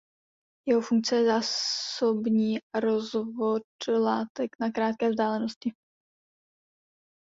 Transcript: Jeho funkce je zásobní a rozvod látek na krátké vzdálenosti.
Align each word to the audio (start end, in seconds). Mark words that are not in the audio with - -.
Jeho 0.67 0.81
funkce 0.81 1.15
je 1.15 1.25
zásobní 1.25 2.59
a 2.75 2.79
rozvod 2.79 3.63
látek 3.97 4.49
na 4.59 4.71
krátké 4.71 5.09
vzdálenosti. 5.09 5.73